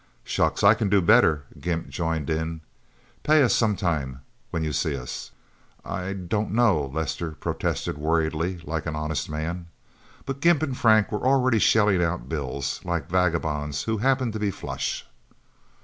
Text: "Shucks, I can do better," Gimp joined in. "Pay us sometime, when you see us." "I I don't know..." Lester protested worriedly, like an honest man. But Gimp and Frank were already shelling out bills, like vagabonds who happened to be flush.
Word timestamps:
"Shucks, 0.23 0.63
I 0.63 0.73
can 0.73 0.89
do 0.89 0.99
better," 0.99 1.43
Gimp 1.59 1.89
joined 1.89 2.27
in. 2.27 2.61
"Pay 3.21 3.43
us 3.43 3.53
sometime, 3.53 4.21
when 4.49 4.63
you 4.63 4.73
see 4.73 4.97
us." 4.97 5.29
"I 5.85 6.05
I 6.07 6.13
don't 6.13 6.53
know..." 6.53 6.89
Lester 6.91 7.33
protested 7.33 7.99
worriedly, 7.99 8.57
like 8.63 8.87
an 8.87 8.95
honest 8.95 9.29
man. 9.29 9.67
But 10.25 10.41
Gimp 10.41 10.63
and 10.63 10.75
Frank 10.75 11.11
were 11.11 11.27
already 11.27 11.59
shelling 11.59 12.03
out 12.03 12.27
bills, 12.27 12.81
like 12.83 13.11
vagabonds 13.11 13.83
who 13.83 13.99
happened 13.99 14.33
to 14.33 14.39
be 14.39 14.49
flush. 14.49 15.05